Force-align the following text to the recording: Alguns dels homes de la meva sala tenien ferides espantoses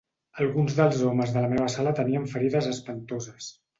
Alguns 0.43 0.77
dels 0.77 1.03
homes 1.09 1.35
de 1.37 1.43
la 1.45 1.51
meva 1.51 1.67
sala 1.75 1.93
tenien 2.01 2.25
ferides 2.33 2.71
espantoses 2.75 3.53